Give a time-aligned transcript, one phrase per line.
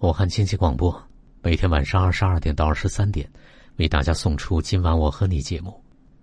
[0.00, 0.96] 武汉经济广播，
[1.42, 3.28] 每天晚上二十二点到二十三点，
[3.78, 5.74] 为大家送出今晚我和你节目。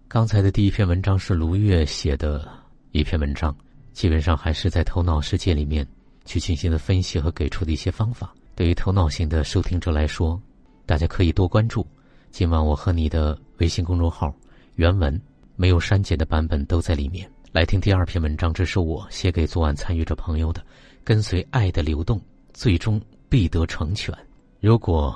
[0.07, 2.49] 刚才的第一篇文章是卢月写的
[2.91, 3.53] 一篇文章，
[3.91, 5.85] 基本上还是在头脑世界里面
[6.23, 8.33] 去进行的分析和给出的一些方法。
[8.55, 10.41] 对于头脑型的收听者来说，
[10.85, 11.85] 大家可以多关注
[12.31, 14.33] 今晚我和你的微信公众号，
[14.75, 15.21] 原文
[15.57, 17.29] 没有删减的版本都在里面。
[17.51, 20.65] 来听第二篇文章，这是我写给昨晚参与者朋友的，
[21.03, 22.21] 跟随爱的流动，
[22.53, 23.01] 最终。
[23.35, 24.17] 必得成全。
[24.61, 25.13] 如果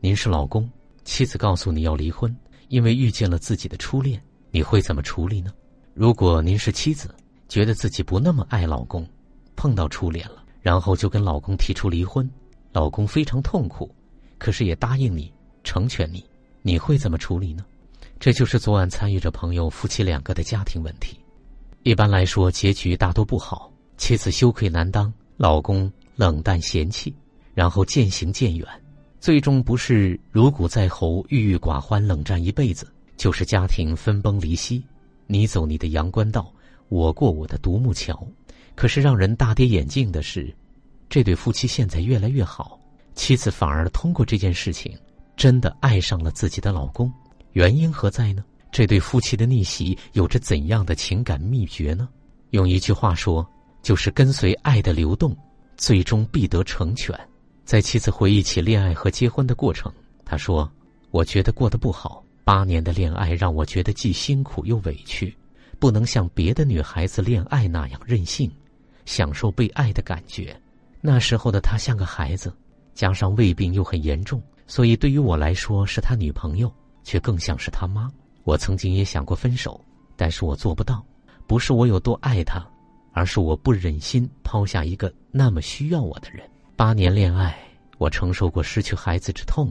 [0.00, 0.68] 您是老公，
[1.04, 4.20] 妻子告诉你要离婚，因为遇见了自己的初恋，
[4.50, 5.52] 你会怎么处理呢？
[5.94, 7.14] 如果您是妻子，
[7.48, 9.08] 觉得自己不那么爱老公，
[9.54, 12.28] 碰到初恋了，然后就跟老公提出离婚，
[12.72, 13.88] 老公非常痛苦，
[14.36, 16.24] 可是也答应你成全你，
[16.62, 17.64] 你会怎么处理呢？
[18.18, 21.16] 这就是昨晚参与者朋友夫妻两个的家庭问题。
[21.84, 27.14] 一般来说，结局大多不好，妻子羞愧难当，老公冷淡嫌弃。
[27.60, 28.66] 然后渐行渐远，
[29.20, 34.82] 最终不是如鲠在喉、郁郁寡欢、冷战一辈子，就是家庭分崩离析，
[35.26, 36.50] 你走你的阳关道，
[36.88, 38.26] 我过我的独木桥。
[38.74, 40.50] 可是让人大跌眼镜的是，
[41.10, 42.80] 这对夫妻现在越来越好，
[43.14, 44.96] 妻子反而通过这件事情，
[45.36, 47.12] 真的爱上了自己的老公。
[47.52, 48.42] 原因何在呢？
[48.72, 52.08] 这对夫妻的逆袭有着怎样的情感秘诀呢？
[52.52, 53.46] 用一句话说，
[53.82, 55.36] 就是跟随爱的流动，
[55.76, 57.14] 最终必得成全。
[57.70, 59.92] 在妻子回忆起恋爱和结婚的过程，
[60.24, 60.68] 他说
[61.12, 62.20] ：“我觉得过得不好。
[62.42, 65.32] 八年的恋爱让我觉得既辛苦又委屈，
[65.78, 68.50] 不能像别的女孩子恋爱那样任性，
[69.04, 70.60] 享受被爱的感觉。
[71.00, 72.52] 那时候的他像个孩子，
[72.92, 76.68] 加上胃病又很严重，所以对于我来说是他女朋友，
[77.04, 78.10] 却更像是他妈。
[78.42, 79.80] 我曾经也想过分手，
[80.16, 81.06] 但是我做不到。
[81.46, 82.68] 不是我有多爱他，
[83.12, 86.42] 而是我不忍心抛下一个那么需要我的人。”
[86.80, 87.54] 八年恋爱，
[87.98, 89.70] 我承受过失去孩子之痛，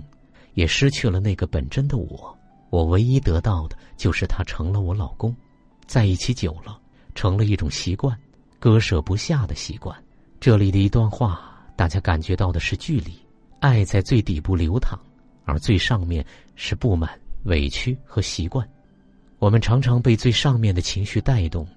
[0.53, 2.37] 也失去了那个本真的我。
[2.69, 5.35] 我唯一得到的就是他成了我老公，
[5.87, 6.79] 在一起久了，
[7.15, 8.15] 成了一种习惯，
[8.59, 9.97] 割舍不下的习惯。
[10.39, 13.17] 这里的一段话，大家感觉到的是距离。
[13.59, 14.95] 爱在最底部流淌，
[15.45, 16.23] 而最上面
[16.55, 17.09] 是不满、
[17.45, 18.69] 委屈和习惯。
[19.39, 21.67] 我们常常被最上面的情绪带动，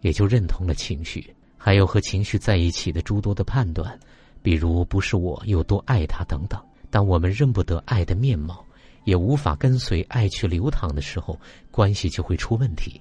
[0.00, 3.96] 也就认同了情绪，还有和情绪在一起的诸多的判断。
[4.42, 8.64] 比如不是我有多爱他等等，当我们认不得爱的面貌，
[9.04, 11.38] 也无法跟随爱去流淌的时候，
[11.70, 13.00] 关系就会出问题。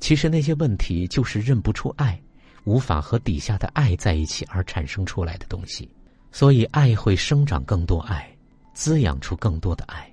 [0.00, 2.20] 其实那些问题就是认不出爱，
[2.64, 5.88] 无法和底下的爱在一起而产生出来的东西。
[6.30, 8.30] 所以爱会生长更多爱，
[8.74, 10.08] 滋养出更多的爱，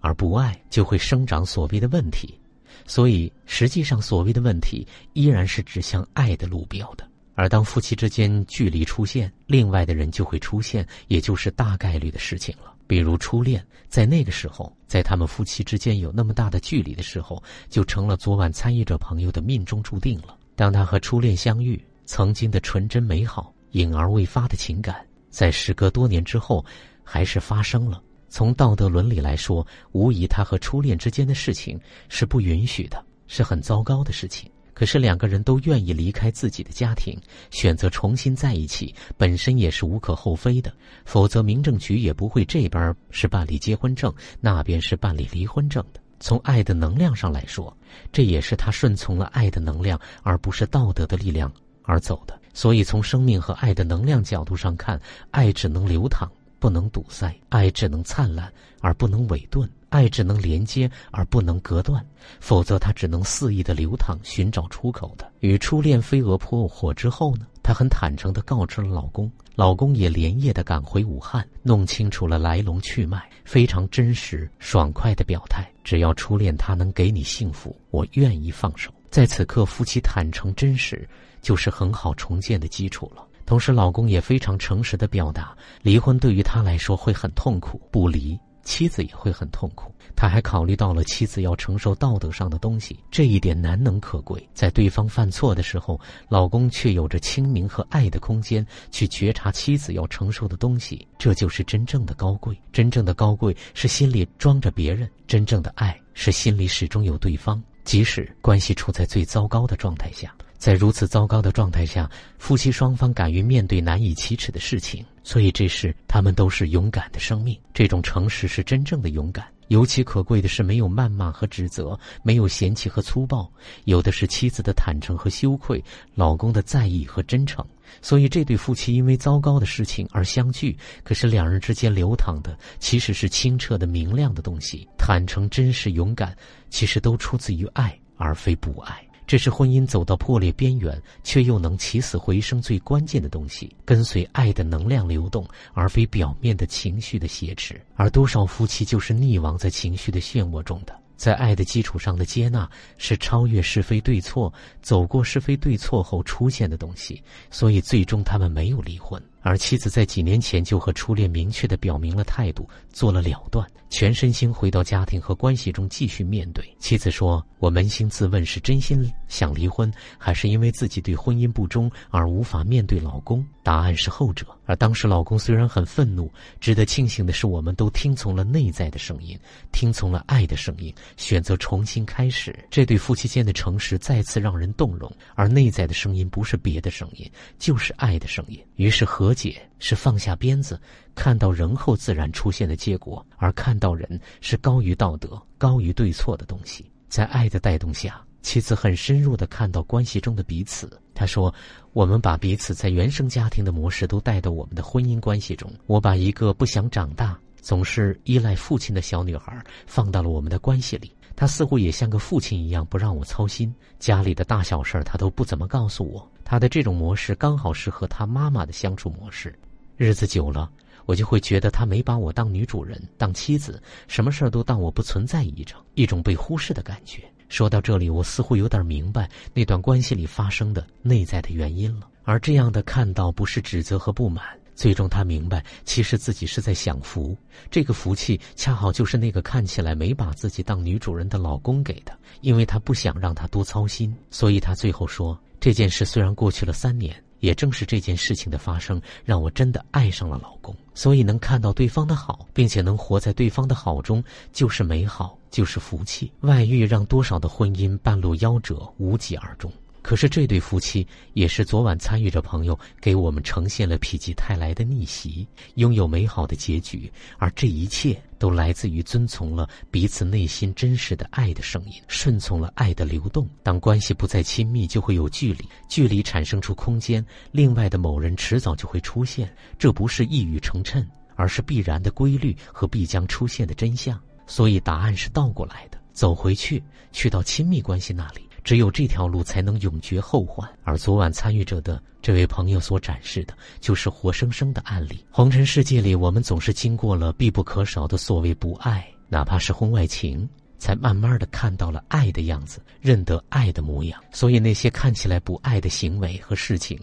[0.00, 2.38] 而不爱就会生长所谓的问题。
[2.86, 7.04] 所以实际上所谓的问题依然是指向爱的路标的。
[7.34, 12.72] 而当夫妻之间距离出现，另外的人就会出现，也就是大概率的事情了。
[12.86, 20.36] 比如初恋，在那个时候，在他们夫妻之间有那么大的距离的时候，就成了昨晚参与者朋友的命中注定了。
[20.54, 26.64] 当他和初恋相遇，曾经的纯真美好、隐而未发的情感，在时隔多年之后，
[27.02, 28.00] 还是发生了。
[28.28, 34.50] 从道德伦理来说，无疑他和初恋之间的事情是不允许的，是很糟糕的事情。
[34.74, 37.16] 可是两个人都愿意离开自己的家庭，
[37.50, 40.70] 选择重新在一起，本身也是无可厚非的。
[41.04, 46.00] 否则，民政局也不会这边是办理结婚证，那边是办理离婚证的。
[46.20, 47.74] 从爱的能量上来说，
[48.12, 51.52] 这也是他顺从了爱的能量，而不是道德的力量
[51.82, 52.38] 而走的。
[52.52, 59.68] 所以，从生命和爱的能量角度上看，爱只能流淌，不能堵塞；爱只能灿烂，而不能萎顿。
[59.94, 62.04] 爱只能连接而不能隔断，
[62.40, 65.30] 否则它只能肆意的流淌，寻找出口的。
[65.38, 78.90] 与初恋飞蛾扑火之后呢，她很坦诚的告知了老公，老公也连夜的赶回武汉，弄清楚了来龙去脉，非常真实爽快的表态：只要初恋他能给你幸福，我愿意放手。
[79.10, 81.08] 在此刻，夫妻坦诚真实，
[81.40, 83.24] 就是很好重建的基础了。
[83.46, 88.36] 同时，老公也非常诚实的表达，离婚对于他来说会很痛苦，不离。
[88.64, 94.48] 妻子也会很痛苦，他还考虑到了妻子要承受道德上的东西，这一点难能可贵。
[94.54, 102.58] 在对方犯错的时候，老公却有着清明和爱的空间去觉察妻子要承受的东西，这就是真正的高贵。
[102.72, 110.34] 真正的高贵是心里装着别人，真正的爱是心里始终有对方，即使关系处在最糟糕的状态下。
[110.56, 117.58] 在如此糟糕的状态下，夫妻双方敢于面对难以启齿的事情，所以这是他们都是勇敢的生命。
[117.72, 123.50] 这种诚实是真正的勇敢，尤其可贵的是，没有谩骂和指责，没有嫌弃和粗暴，
[123.84, 125.82] 有的是妻子的坦诚和羞愧，
[126.14, 127.64] 老公的在意和真诚。
[128.00, 134.88] 所以，这对夫妻因为糟糕的事情而相聚，可是两人之间流淌的其实是清澈的、明亮的东西。
[134.96, 136.34] 坦诚、真实、勇敢，
[136.70, 139.06] 其实都出自于爱，而非不爱。
[139.26, 143.74] 这是婚姻走到破裂边缘，却又能起死回生最关键的东西。
[143.84, 147.80] 跟随爱的能量流动，而非表面的情绪的挟持。
[147.94, 150.94] 而多少夫妻就是溺亡在情绪的漩涡中的。
[151.16, 152.68] 在爱的基础上的接纳，
[152.98, 157.22] 是超越是非对错、走过是非对错后出现的东西。
[157.50, 159.22] 所以，最终他们没有离婚。
[159.44, 166.64] 而妻子在几年前就和初恋明确的表明了态度，做了了断，全身心回到家庭和关系中继续面对。
[166.78, 174.46] 妻子说：“我扪心自问，是真心想离婚，还是因为自己对婚姻不忠而无法面对老公？”答案是后者。
[174.66, 179.38] 而当时老公虽然很愤怒，值得庆幸的是，我们都听从了内在的声音，
[179.72, 182.58] 听从了爱的声音，选择重新开始。
[182.70, 185.10] 这对夫妻间的诚实再次让人动容。
[185.34, 188.58] 而内在的声音不是别的声音，就是爱的声音。
[188.76, 189.33] 于是和。
[189.34, 190.80] 解是放下鞭子，
[191.14, 196.90] 看到人后自然出现的结果，而看到人是高于道德、高于对错的东西。
[197.08, 201.00] 在爱的带动下，妻子很深入的看到关系中的彼此。
[201.14, 201.54] 他说
[201.92, 205.70] ：“我们把彼此在原生家庭的模式都带到我们的婚姻关系中。
[205.86, 211.12] 我把一个不想长大、总是依赖父亲的小女孩放到了我们的关系里。
[211.36, 219.58] 她似乎也像个父亲一样，不让我操心家里的大小事儿，她都不怎么告诉我。”他的这种模式刚好是和他妈妈的相处模式，
[219.96, 220.70] 日子久了，
[221.06, 227.22] 我就会觉得他没把我当女主人、当妻子，什么事儿都当我不存在一种一种被忽视的感觉。
[227.48, 232.08] 说到这里，我似乎有点明白那段关系里发生的内在的原因了。
[232.24, 234.44] 而这样的看到，不是指责和不满，
[234.74, 237.36] 最终他明白，其实自己是在享福。
[237.70, 245.38] 这个福气恰好就是那个看起来没把自己当女主人的老公给的，因为他不想让他多操心，所以他最后说。
[245.64, 250.76] 这件事虽然过去了三年，也正是这件事情的发生，让我真的爱上了老公。
[250.92, 254.22] 所以能看到对方的好，并且能活在对方的好中，
[254.52, 256.30] 就是美好，就是福气。
[256.40, 259.72] 外遇让多少的婚姻半路夭折，无疾而终。
[260.04, 267.10] 可是这对夫妻也是昨晚参与者朋友给我们呈现了否极泰来的逆袭，拥有美好的结局。
[267.38, 273.48] 而这一切都来自于遵从了彼此内心真实的爱的声音，顺从了爱的流动。
[273.62, 279.50] 当关系不再亲密，就会有距离，距离产生出空间，另外的某人迟早就会出现。
[279.78, 281.02] 这不是一语成谶，
[281.34, 284.20] 而是必然的规律和必将出现的真相。
[284.46, 288.46] 所以答案是倒过来的，走回去，去到亲密关系那里。
[288.64, 295.22] 只有这条路才能永绝后患，而昨晚参与者的这位朋友所展示的，就是活生生的案例。
[295.30, 304.18] 红尘世界里，我们总是经过了必不可少的所谓不爱，哪怕是婚外情，才慢慢的看到了爱的样子，认得爱的模样。
[304.32, 306.98] 所以那些看起来不爱的行为和事情，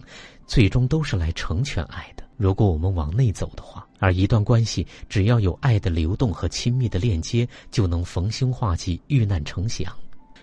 [0.48, 2.24] 最终都是来成全爱的。
[2.36, 9.94] 如果我们往内走的话，而一段关系只要有爱的流动和亲密的链接，就能逢凶化吉，遇难成祥。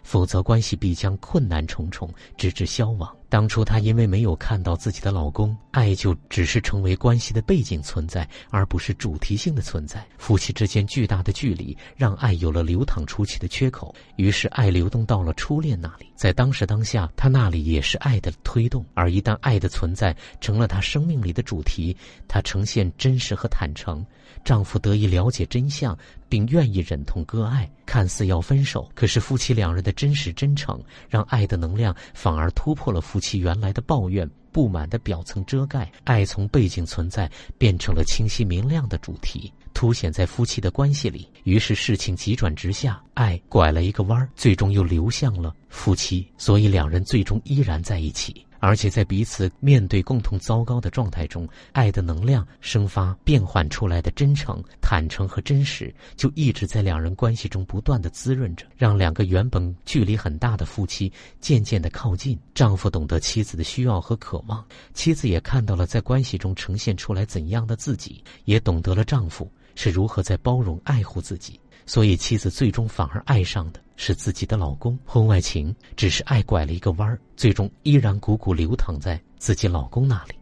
[0.09, 3.18] 否则，关系必将困难重重，直至消亡。
[3.29, 10.03] 当初她因为没有看到自己的老公，爱就只是成为关系的背景存在，而不是主题性的存在。
[10.17, 16.11] 夫妻之间巨大的距离，让爱有了流淌出去的缺口，于是爱流动到了初恋那里。
[16.15, 18.83] 在当时当下，他那里也是爱的推动。
[18.93, 21.95] 而一旦爱的存在成了他生命里的主题，
[22.27, 24.05] 他呈现真实和坦诚。
[24.43, 25.97] 丈夫得以了解真相，
[26.29, 41.27] 并愿意忍痛割爱，看似要分手，可是夫妻两人的真实真诚，让爱的能量反而突破了夫妻原来的抱怨、不满的表层遮盖，爱从背景存在变成了清晰明亮的主题，凸显在夫妻的关系里。
[41.43, 48.45] 于是事情急转直下，爱拐了一个弯，最终又流向了夫妻，所以两人最终依然在一起。
[48.59, 62.37] 而且在彼此面对共同糟糕的状态中，爱的能量生发变换出来的真诚、坦诚和真实，就一直在两人关系中不断的滋润着，让两个原本距离很大的夫妻渐渐的靠近。
[62.53, 64.63] 丈夫懂得妻子的需要和渴望，
[64.93, 71.59] 妻子也看到了在关系中呈现出来怎样的自己，也懂得了丈夫是如何在包容爱护自己。
[71.85, 74.97] 所以，妻子最终反而爱上的是自己的老公。
[75.05, 80.35] 婚外情只是爱拐了一个弯儿，最终依然汩汩流淌在自己老公那里。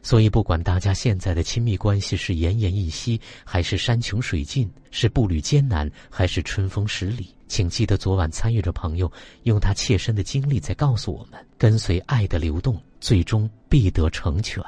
[0.00, 9.10] 所以，不管大家现在的亲密关系是奄奄一息，还是山穷水尽，是步履艰难，还是春风十里，请记得昨晚参与的朋友
[9.42, 14.64] 用他切身的经历在告诉我们：跟随爱的流动，最终必得成全。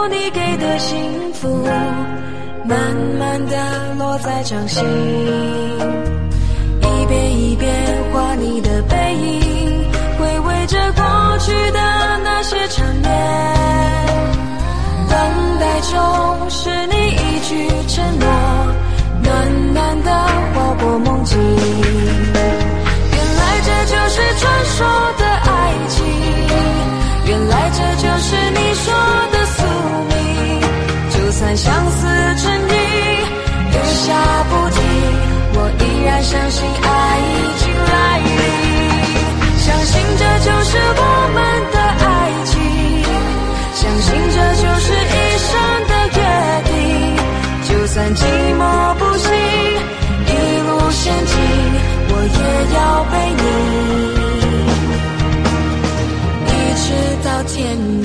[0.00, 0.96] 有你给的幸
[1.34, 1.62] 福，
[2.64, 4.82] 慢慢的落在掌心。
[6.80, 7.70] 一遍一遍
[8.10, 9.84] 画你的背影，
[10.18, 11.78] 回味着过去的
[12.24, 13.10] 那些缠绵。
[15.10, 15.18] 等
[15.60, 18.26] 待中是你一句承诺，
[19.22, 20.10] 暖暖的
[20.54, 21.38] 划过梦境。
[23.12, 24.78] 原来这就是传说
[25.18, 26.02] 的爱情，
[27.26, 28.94] 原来这就是你说
[29.32, 29.39] 的。
[31.40, 32.06] 算相思
[32.36, 33.72] 成疾，雨
[34.04, 34.12] 下
[34.44, 34.78] 不停，
[35.54, 38.28] 我依然相信爱已经来临，
[39.56, 41.40] 相信这就是我们
[41.72, 42.08] 的爱
[42.44, 42.52] 情。
[43.72, 45.16] 相信这就是一
[45.48, 45.48] 生
[45.88, 46.20] 的约
[46.68, 46.76] 定，
[47.70, 48.20] 就算寂
[48.58, 48.60] 寞
[48.98, 49.32] 不行，
[50.26, 50.28] 一
[50.68, 51.34] 路险境，
[52.10, 52.40] 我也
[52.76, 52.78] 要
[53.08, 53.42] 陪你，
[56.52, 56.86] 一直
[57.24, 57.99] 到天明。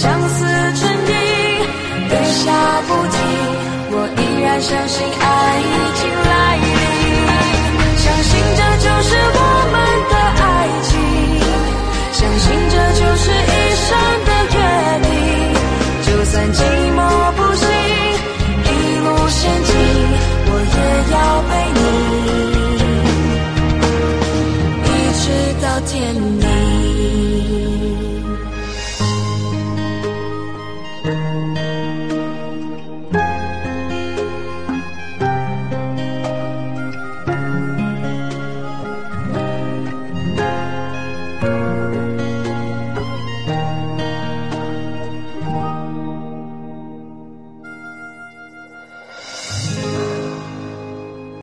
[0.00, 2.40] 相思成疾雨下
[2.88, 3.20] 不停
[3.92, 5.24] 我依然相信爱
[5.60, 5.62] 已
[6.00, 6.66] 经来临。
[7.98, 9.38] 相信这就是我
[9.72, 9.76] 们
[10.08, 10.42] 的爱
[10.88, 10.90] 情
[12.16, 13.88] 相信这就是一生
[14.24, 14.58] 的约
[15.04, 15.08] 定。
[16.06, 16.56] 就算寂
[16.96, 16.98] 寞
[17.36, 17.62] 不行
[18.64, 18.66] 一
[19.04, 19.38] 路险
[19.68, 19.70] 境
[20.46, 20.80] 我也
[21.12, 21.78] 要陪你。
[24.86, 24.88] 一
[25.20, 25.24] 直
[25.60, 26.79] 到天明